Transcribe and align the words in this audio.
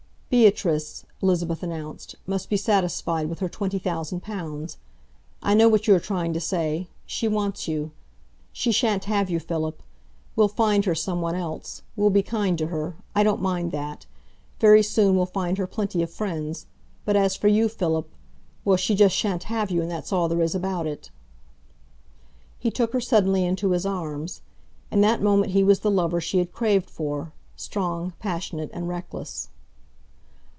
"Beatrice," 0.33 1.05
Elizabeth 1.21 1.61
announced, 1.61 2.15
"must 2.25 2.49
be 2.49 2.55
satisfied 2.55 3.27
with 3.27 3.39
her 3.39 3.49
twenty 3.49 3.77
thousand 3.77 4.21
pounds. 4.23 4.77
I 5.43 5.53
know 5.53 5.67
what 5.67 5.87
you 5.87 5.95
are 5.95 5.99
trying 5.99 6.31
to 6.31 6.39
say 6.39 6.87
she 7.05 7.27
wants 7.27 7.67
you. 7.67 7.91
She 8.53 8.71
shan't 8.71 9.03
have 9.03 9.29
you, 9.29 9.41
Philip! 9.41 9.83
We'll 10.37 10.47
find 10.47 10.85
her 10.85 10.95
some 10.95 11.19
one 11.19 11.35
else. 11.35 11.81
We'll 11.97 12.11
be 12.11 12.23
kind 12.23 12.57
to 12.59 12.67
her 12.67 12.95
I 13.13 13.23
don't 13.23 13.41
mind 13.41 13.73
that. 13.73 14.05
Very 14.61 14.81
soon 14.81 15.17
we'll 15.17 15.25
find 15.25 15.57
her 15.57 15.67
plenty 15.67 16.01
of 16.01 16.09
friends. 16.09 16.65
But 17.03 17.17
as 17.17 17.35
for 17.35 17.49
you, 17.49 17.67
Philip 17.67 18.07
well, 18.63 18.77
she 18.77 18.95
just 18.95 19.13
shan't 19.17 19.43
have 19.43 19.69
you, 19.69 19.81
and 19.81 19.91
that's 19.91 20.13
all 20.13 20.29
there 20.29 20.41
is 20.41 20.55
about 20.55 20.87
it." 20.87 21.09
He 22.57 22.71
took 22.71 22.93
her 22.93 23.01
suddenly 23.01 23.43
into 23.45 23.71
his 23.71 23.85
arms. 23.85 24.41
In 24.91 25.01
that 25.01 25.21
moment 25.21 25.51
he 25.51 25.61
was 25.61 25.81
the 25.81 25.91
lover 25.91 26.21
she 26.21 26.37
had 26.37 26.53
craved 26.53 26.89
for 26.89 27.33
strong, 27.57 28.13
passionate, 28.19 28.69
and 28.71 28.87
reckless. 28.87 29.49